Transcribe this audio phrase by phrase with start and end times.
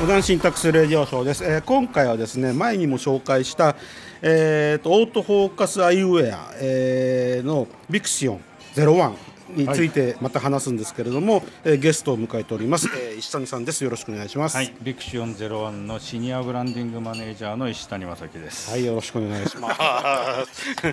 [0.00, 3.76] Modern Syntax Radio Show です、えー今回はですね前にも紹介した、
[4.22, 13.82] えーとオートフォーカスアイウェア、えーの ViXion。01についてまた話すんですけれども、えーゲストを迎えております、えー石谷さんです。
[13.84, 14.56] よろしくお願いします。
[14.56, 18.70] はい、 ViXion ゼロワンのシニアブランディングマネージャーの石谷正樹です。
[18.70, 20.82] はいよろしくお願いします。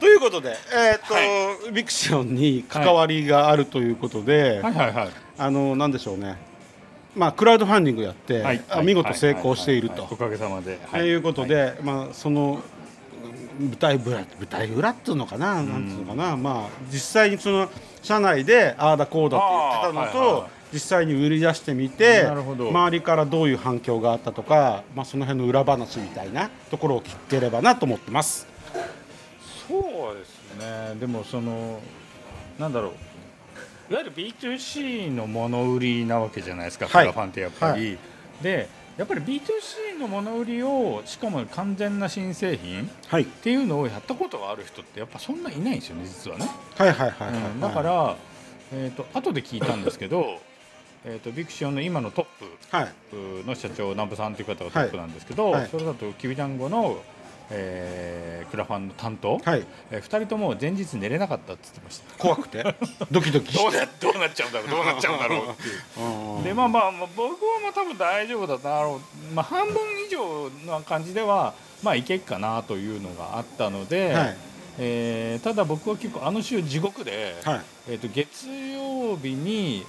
[0.00, 4.74] ということで、えーと ViXion に関わりがあるということで、はい。
[4.74, 5.08] はいはい。
[5.38, 6.36] あのなんでしょうね。
[7.14, 8.62] まあクラウドファンディングやって、はい。
[8.68, 10.78] あ見事成功していると、おかげさまで。
[10.90, 12.62] ということで、まあその
[13.60, 17.68] 舞台裏舞台裏っていうのかな、なんていうのかな、まあ実際にその
[18.02, 28.46] 社内でああだこうだって言ってたのと、はいはいはい実際に売り出してみて周りからどういう反響があったとか、まあその辺の裏話みたいなところを聞ければなと思ってます。
[29.68, 30.94] そうですね。
[31.00, 31.80] でもその
[32.56, 33.92] なんだろう。
[33.92, 37.94] いわゆる B2C の物売りなわけじゃないですか、はいクラファンってやっぱり。
[37.94, 37.98] は
[38.40, 38.68] で、
[39.00, 43.24] やっぱり B2C の物売りをしかも完全な新製品っはい。
[43.24, 46.46] ていうのをやったことがある人ってやっぱそんないないんですよね実はね。
[46.76, 47.50] はいはいはいはい、はい。
[47.50, 48.16] うんだから、
[48.74, 50.38] えー、と後で聞いたんですけど、
[51.06, 52.24] えー、とビクシオンの今のトッ
[52.70, 52.92] プはい。
[53.46, 57.00] の社長南部さんという方がトップなんですけど、それだときびだんごの、
[57.50, 59.64] えークラファンの担当、はい。
[59.92, 62.18] えー、2人とも前日寝れなかったって言ってました。
[62.18, 62.64] 怖くて？
[63.10, 66.04] ドキドキどうなどうなっちゃうんだろうどうなっちゃうんだろうっていう。
[66.36, 66.42] うん。
[66.42, 69.00] でまあまあまあ僕はまあ多分大丈夫だだろ
[69.30, 74.36] う、まあ、半分以上の感じではまあいけっかなというのがあったので、はい。
[74.78, 77.60] えーただ僕は結構あの週地獄で、はい。
[77.90, 79.86] えー、と月曜日に、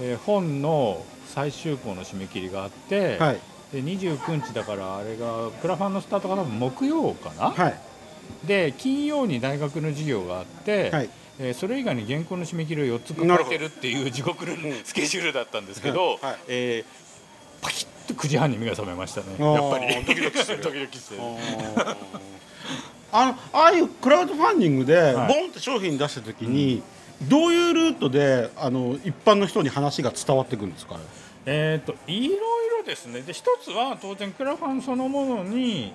[0.00, 3.38] えー本の最終稿の締め切りがあって、はい
[3.72, 7.80] で29日だからあれがクラファンのスタートが多分木曜かな、はい。
[8.46, 11.10] で金曜に大学の授業があって、はい。
[11.38, 16.36] えーそれ以外に原稿の締め切りを4つ抱えてるっていう地獄のスケジュールだったんですけど、はい。
[16.48, 17.10] えー
[17.62, 20.04] パキッと9時半に目が覚めましたねやっぱり。
[20.06, 20.62] ドキドキしてる。
[20.64, 21.20] ドキドキしてる。
[23.12, 25.28] あのああいうクラウドファンディングではい。
[25.28, 26.82] ボンって商品出した時に、
[27.22, 30.96] どういうルートであの一般の人に話が伝わってくるんですか？
[31.46, 32.34] えー、といろ
[32.80, 33.20] いろですね。
[33.22, 35.92] で一つは当然クラファンそのものに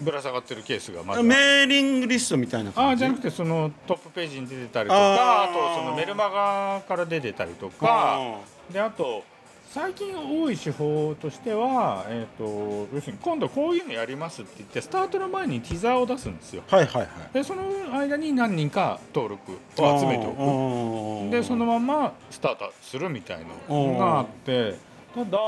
[0.00, 3.04] ぶら下がってるケースがまずメーリングリストみたいなあ感じ？
[3.04, 5.52] ーじゃなくてそのトップページに出てたりとあかあー。
[5.52, 8.38] とそのメルマガから出てたりとか
[8.72, 9.24] であと
[9.72, 16.64] 最近多い手法としては、えー、と要するに今度こういうのやりますって言ってスタートの前にティザーを出すんですよ。
[16.68, 17.08] はいはいはい。
[17.34, 21.30] でその間に何人か登録を集めておく。
[21.30, 24.76] くでそのままスタートするみたいのがあって
[25.14, 25.38] ただ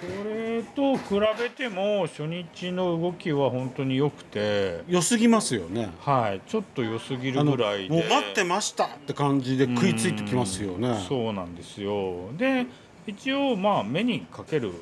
[0.00, 4.82] それと比べても初日の動きは本当に良くて。
[4.86, 5.90] 良すぎますよね。
[6.00, 6.40] はい。
[6.46, 7.94] ちょっと良すぎるぐらいで。
[7.94, 11.04] もう待ってましたって感じで食いついてきますよね。
[11.08, 12.30] そうなんですよ。
[12.36, 12.66] で
[13.06, 14.72] 一応まあ目にかける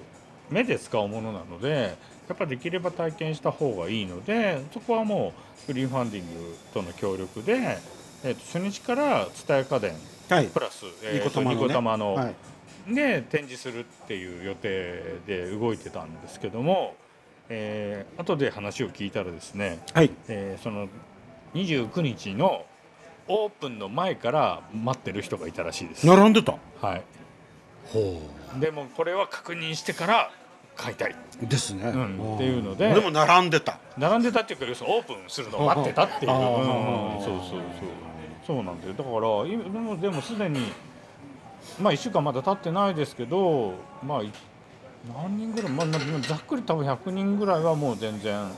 [0.50, 1.96] 目で使うものなので
[2.28, 5.32] やっぱできれば体験した方がいいのでそこはも
[5.64, 7.78] うグリーンファンディングとの協力で、
[8.24, 9.94] えー、と初日から蔦屋家電
[10.28, 10.48] はい。
[10.48, 11.62] プラス、えーニコタマのね。
[11.62, 12.34] ニコタマのはい
[12.88, 16.94] で展示するっていう予定で動いてたんですけども、
[17.48, 20.10] えー後で話を聞いたらですね、はい。
[20.28, 20.88] えーその
[21.54, 22.64] 29日の
[23.28, 26.06] オープンの前から待ってる人がいたらしいです。
[26.06, 26.58] 並んでた？
[26.80, 27.02] はい、
[27.92, 28.20] ほ
[28.60, 30.30] でもこれは確認してから
[30.76, 31.14] 買いたい。
[31.42, 33.78] うですね、うんっていうのででも並んでた。
[33.98, 35.04] 並んでたっていうか要するにオー。
[35.04, 37.60] プンするのを待ってたっていう、うんうんそうそうそう。
[38.46, 38.94] そうなんだよ。
[38.94, 40.60] だから今でもでもすでに
[41.80, 44.32] まあ1週間まだ経ってないですけどまあい
[45.08, 48.50] 何人ぐらい、まあ、まあざっくり多分100人ぐらいはもう全然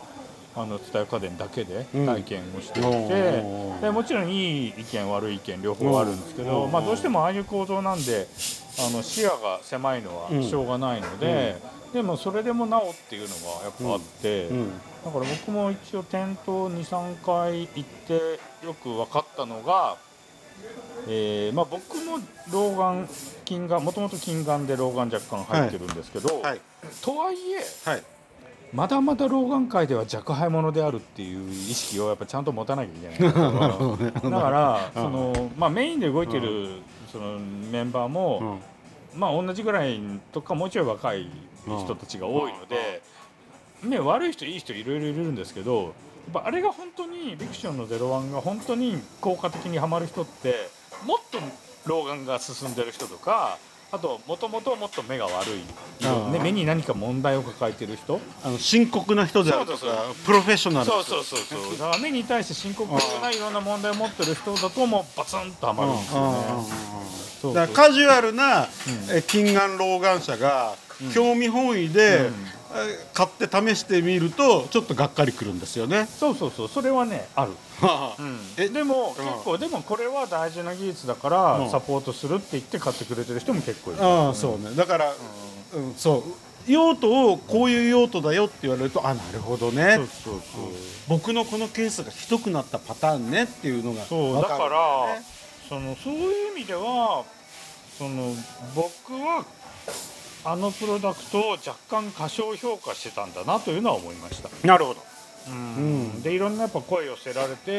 [0.56, 2.06] あの伝え家電だけでうん。
[2.06, 6.72] 体験をしていて、おーでもちろんいい意見悪い意見両方あるんですけど、うん。
[6.72, 8.26] まあ、どうしてもああいう構造なんで
[8.78, 11.56] あの視野が狭いのはしょうがないので、
[11.92, 14.46] でもそれでもなおっていうのがやっぱあって。
[14.46, 14.70] うん。
[15.04, 19.96] だから僕も一応店頭23回行ってよく分かったのが、
[21.10, 22.18] えーまあ、僕も
[22.52, 23.08] 老眼
[23.44, 26.60] 近眼もともと近眼で老眼若干入ってるんですけど、はい。
[27.02, 28.02] とはいえはい。
[28.72, 33.32] まだまだ老眼界では若輩者であるっていう意識をやっぱちゃんと持たなきゃいけない。
[33.32, 38.58] だからその、まあ、メインで動いてるそのメンバーも、
[39.14, 39.98] まあ、同じぐらい
[40.32, 41.30] とかもうちょい若い
[41.64, 43.02] 人たちが多いので、
[43.82, 45.94] ね、悪い人いい人いろいろいるんですけど
[46.30, 50.70] ぱあれが本当にビクションの「01」が本当に効果的にはまる人って
[51.04, 51.38] もっと
[51.86, 53.58] 老眼が進んでる人とか
[53.90, 58.20] あともともともっと目が悪い、ね、目に何か問題を抱えてる人。
[58.44, 59.78] あの深刻な人であるとか
[60.26, 61.78] プロフェッショナルそうそうそうそう。
[61.78, 67.54] だから目に対して深刻ないろんな問題を持ってる人だともうバツンとはまるんですよね。
[67.54, 68.68] だからカジュアルな、
[69.10, 70.74] え近眼老眼者が、
[71.14, 72.30] 興味本位で、
[73.14, 76.06] 買って試してみるとちょっとがっかりくるんですよね。
[76.06, 77.52] そうそうそうそれはねある、
[78.56, 78.68] え？
[78.68, 79.24] でもうん。
[79.24, 81.70] 結構でもこれは大事な技術だからうん。
[81.70, 84.04] サポートするって言って買ってくれてる人も結構いる。
[84.04, 84.74] ああそうね。
[84.74, 85.12] だから、
[85.74, 85.94] うん。
[85.94, 86.22] そう。
[86.70, 89.94] 用途をこういう用途だよって言われるとあなるほどね。
[89.96, 90.40] そうそうそう。
[91.08, 95.22] 僕のこのケースがひどくなったパターンねっていうのがそうだから、ね
[95.68, 97.24] そのそういう意味では
[97.98, 98.34] その
[98.74, 99.44] 僕は
[100.44, 105.02] あのプロダクトを若干過小評価してたんだなというのは思いました、なるほど。
[105.48, 106.22] うん。
[106.22, 107.72] でいろんなやっぱ声寄せられて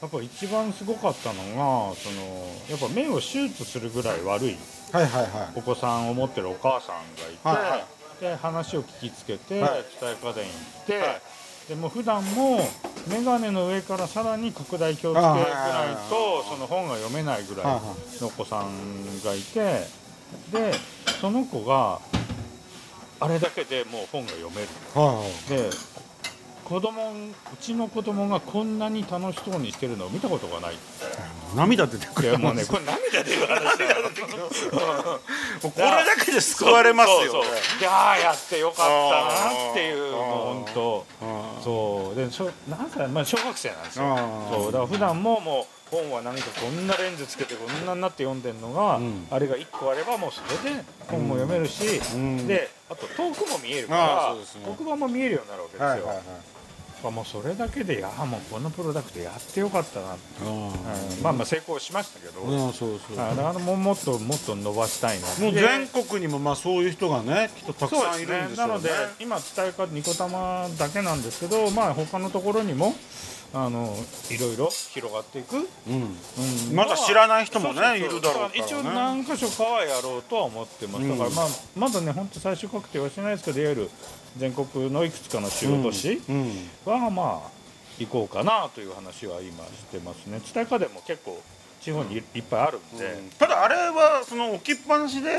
[0.00, 4.56] やっぱ一番すごかったのがそのやっぱ目を手術するぐらい悪い
[5.54, 7.86] お子さんを持ってるお母さんがいて、はいは
[8.20, 9.84] で話を聞きつけて、はい。
[10.00, 10.50] 伝え家電行
[10.82, 11.22] って、はい。
[11.68, 12.60] でも普段も
[13.08, 17.66] 眼鏡の上からさらに拡大鏡つけぐらいとその本が読めないぐらい
[18.20, 19.86] のお子さんがいて
[20.52, 20.72] で
[21.22, 22.00] その子が
[23.20, 24.66] あれだけでもう本が読める。
[24.66, 25.70] いはいはい。
[25.70, 25.70] で
[26.64, 27.14] 子供う
[27.60, 30.74] ちの子供がこんなに楽しそうにしてるのを見たことがない。
[31.54, 32.36] 涙出てくる。
[32.40, 35.20] もうねこれ涙出る話だよ。
[35.62, 37.44] これだけで救われますよ。
[37.78, 40.22] いやーやってよかったなっていうもう
[40.64, 41.21] 本当
[41.62, 42.14] そう。
[42.14, 44.18] でしょなんかまあ小学生なんですよ。
[44.50, 44.72] そう。
[44.72, 49.26] だから普段ももう本は何かこんなレンズつけてこんなになって読んでるのが、うん。
[49.30, 52.46] あれが1個あればもうそれで本も読めるし、うん。
[52.46, 54.40] であと遠くも見えるかあらね。
[54.76, 56.16] 黒板も見えるようになるわけですよ、はいはいはい。
[56.16, 56.51] まあ
[57.10, 61.22] もうそれだけでいやーもうこのプロダクトやってよかったな、あうん。
[61.22, 63.18] まあまあ成功しましたけど、ーうんそうそう。
[63.18, 63.36] はい。
[63.36, 68.72] だからもうもっともっと伸ばしたいなもうで全国にもまあそういう人がねきっとたくさんいるんですよね。
[68.72, 68.90] なので
[69.20, 72.94] 今伝え方ニコタマだけなんですけどまあ他のところにも
[73.54, 73.94] あの
[74.30, 76.16] いろいろ広がっていく、うん。
[76.70, 76.74] うん。
[76.74, 78.08] まだ知らない人もねそうそうそう。
[78.08, 78.52] いるだろうからね。
[78.54, 81.18] 一応何箇所かはやろうとは思ってます、うん。
[81.18, 81.46] だからまあ
[81.76, 83.90] まだね本当最終確定はしてないですけどいわゆる
[84.38, 86.52] 全国のいくつかの主要都市うん。
[86.86, 87.50] はまあ
[87.98, 90.40] 行こうかなという話は今してますね。
[90.52, 91.40] 伝え方でも結構
[91.82, 95.30] 地方にいいっぱいあるんで、ただあれはその置きっぱなしで、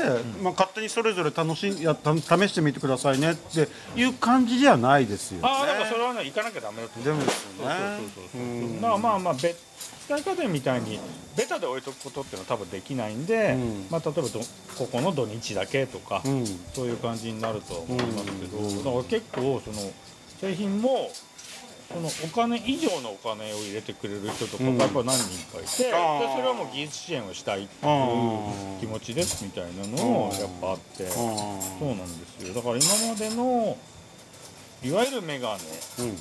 [0.42, 5.40] まあ、勝手にそれぞれ楽しんやた試してみてくださいねっていう感じじゃないですよ。
[5.40, 5.48] ね。
[5.48, 7.24] ああだからそれはね行かなきゃダメだと思う。
[7.24, 9.54] ですよねまあまあまあべ
[10.06, 11.00] 伝え家電みたいに
[11.34, 13.86] ベタで置いとくことっていうのは多分できないんで、うん。
[13.90, 14.40] まあ、例えばど
[14.76, 16.46] ここの土日だけとか、うん。
[16.74, 18.84] そういう感じになるとは思いますけど、うん。
[18.84, 19.90] だから結構その
[20.40, 21.10] 製品も
[21.92, 25.92] そのお金以上のお金を入れてくれる人とかがうんやっぱ何人かいて、でそれ
[26.48, 31.26] はもう技術支援をしたいっていあうー気持ちですみたいなのをやっぱあって、そう
[31.88, 32.54] なんですよ。
[32.54, 33.76] だから今までの
[34.82, 35.62] いわゆるメガネ
[36.00, 36.16] うん。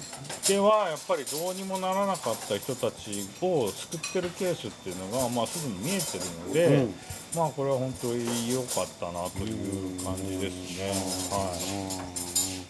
[0.48, 6.96] ではやっぱりどうにもならなかった人たちを救ってるケースっていうのが、まあ、すでに見えてるので、うん。
[7.36, 10.88] まあこれは本当に良かったなという感じですね。
[11.32, 12.13] はい、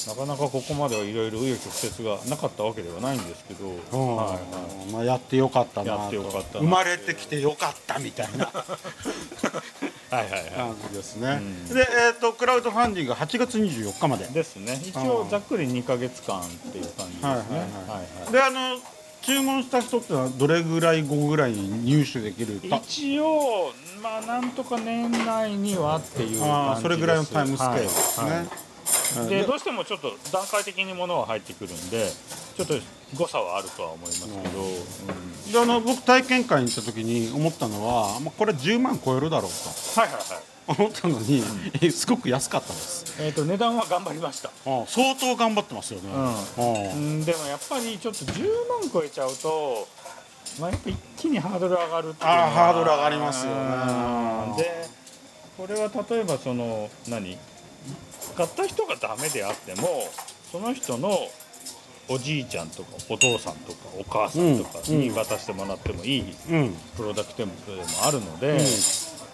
[0.08, 4.16] なかなかここまではいろいろ紆余曲折がなかったわけではないんですけど、うん。
[4.16, 4.92] はいはい。
[4.92, 6.60] まあ、やってよかったなやってよかったな。
[6.60, 8.52] 生まれてきてよかったみたいな。
[10.12, 11.74] はいはいは感じですね、うん。
[11.74, 14.26] で、えー、とクラウドファンディングが8月24日まで。
[14.26, 14.28] い。
[14.34, 14.80] ですね。
[14.86, 17.30] 一応ざっくり2ヶ月間っていう感じですね。
[17.30, 17.60] はいはいはい。
[17.60, 18.32] はいはい。
[18.32, 18.80] であの
[19.24, 26.44] 注文した人ってのはどれぐらい後ぐらいに入手できるた一応まあなんとか年内にはっていう感じです。
[26.44, 28.46] あーそれぐらいのタイムスケールですね、はいはい。
[28.46, 28.73] うん
[29.30, 32.08] でどうしてもちょっと段階的に物は入ってくるんで
[32.58, 32.74] ちょっと
[33.16, 35.52] 誤差はあるとは思いますけど、うん。
[35.52, 40.24] であの僕体験会に行った時に思ったのは、まあ、これ10万超えるだろうはいはいはい。
[40.66, 41.44] と思ったのに、
[41.82, 43.04] えすごく安かったです。
[43.20, 46.10] えー、と値段は頑張りました、あ相当頑張ってますよね、
[46.58, 48.44] ううんん、でもやっぱりちょっと10
[48.82, 49.88] 万超えちゃうと、
[50.62, 53.60] まあ、やっぱ一気にハードル上がるっていうあーハードル上がりますよね。
[54.52, 54.56] うん。
[54.56, 54.88] で
[55.58, 57.38] これは例えばその何？
[58.34, 59.88] 買った人がダメであっても
[60.52, 61.10] その人の
[62.10, 66.76] おじいちゃんとかお父さんとかお母さんとかに渡してもらってもいいうん。
[66.98, 67.54] プロダクトでも
[68.06, 68.58] あるので、うん。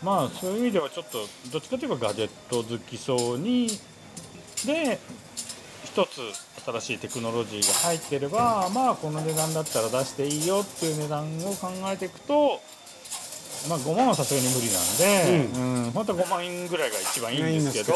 [0.04, 1.18] まあそういう意味ではちょっと
[1.52, 3.70] どっちかというとガジェット好きそうに
[4.66, 5.00] で
[5.84, 6.22] 一つ
[6.64, 12.62] 新しいテクノロジーが入ってればまあこの値段だったら出していいよっていう値段を考えていくと
[13.68, 15.92] まあ5万はさすがに無理なんで、うん。
[15.92, 17.94] 本当は5万円ぐらいが一番いいんですけど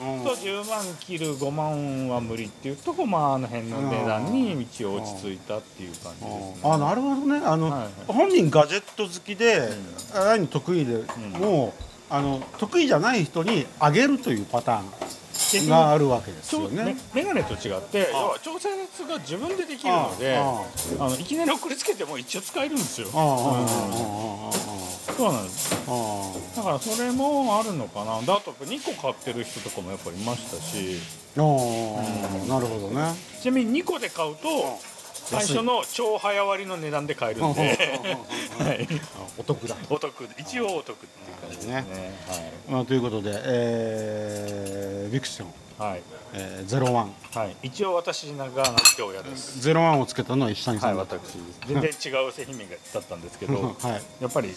[0.00, 6.60] うんと10万切る5万は無理っていうとこまああの辺の値段に一応落ち着いたっていう感じですね。
[6.64, 7.40] あなるほどね。
[7.44, 7.90] あの、はいはい。
[8.06, 9.70] 本人ガジェット好きで、
[10.14, 11.04] あらゆる得意で、
[11.38, 16.96] もうあの得意じゃない人にあげるというパターンがあるわけですよね。
[17.14, 18.68] メガネと違って要は調節
[19.08, 20.62] が自分でできるのであ
[20.98, 23.08] あのいきなり送りつけても一応使えるんですよ。
[25.16, 25.70] そうなんです。
[26.56, 28.20] だからそれもあるのかな。
[28.22, 30.98] であと2個買ってる人とかもやっぱりいましたし。
[31.36, 31.44] ああ
[32.48, 33.14] なるほどね。
[33.40, 34.78] ちなみに2個で買うと
[35.32, 37.60] 最初の超早割りの値段で買えるんで、
[38.58, 38.88] はい、
[39.38, 39.76] お得だ。
[39.88, 40.28] お得。
[40.38, 41.84] 一応お得っていう感じですね。
[42.68, 46.02] まあ、ということで、えー、ビクション、はい、
[46.34, 47.14] えー、ゼロワン。
[47.32, 47.46] はい。
[47.46, 49.60] はい、一応私が名付け親です。
[49.60, 51.16] ゼロワンをつけたのは石谷はいさんだった。
[51.16, 51.60] 私です。
[51.66, 53.54] 全然違う製品名だったんですけど。
[53.80, 54.02] はい。
[54.20, 54.54] やっぱり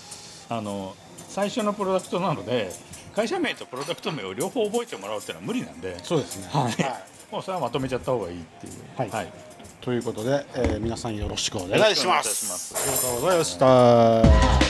[0.50, 0.96] あの
[1.28, 2.72] 最初のプロダクトなので
[3.16, 6.48] 会社名とプロダクト名を両方覚えてもらうっていうのは無理なんでそうですね。
[6.52, 9.34] はいもうそれはまとめちゃった方がいいっていうはいはい、
[9.82, 12.76] ということで、えー、皆さんよろしくお願いします。
[12.76, 13.60] ありがとうございまし
[14.60, 14.65] た。